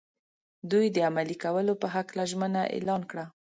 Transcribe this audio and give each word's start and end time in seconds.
دوی 0.71 0.85
د 0.91 0.97
عملي 1.09 1.35
کولو 1.43 1.73
په 1.81 1.87
هکله 1.95 2.23
ژمنه 2.31 2.61
اعلان 2.75 3.01
کړه. 3.11 3.25